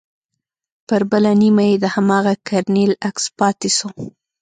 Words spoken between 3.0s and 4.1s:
عکس پاته سو.